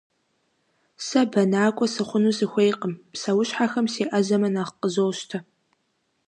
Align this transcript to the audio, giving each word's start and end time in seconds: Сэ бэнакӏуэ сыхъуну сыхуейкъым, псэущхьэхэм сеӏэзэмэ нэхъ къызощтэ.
Сэ 1.05 1.21
бэнакӏуэ 1.31 1.87
сыхъуну 1.93 2.35
сыхуейкъым, 2.37 2.93
псэущхьэхэм 3.11 3.85
сеӏэзэмэ 3.93 4.49
нэхъ 4.53 4.73
къызощтэ. 4.81 5.37